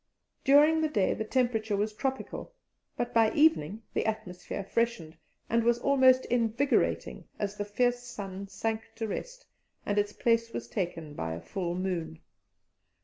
[0.43, 2.55] During the day the temperature was tropical,
[2.97, 5.15] but by evening the atmosphere freshened,
[5.47, 9.45] and was almost invigorating as the fierce sun sank to rest
[9.85, 12.19] and its place was taken by a full moon.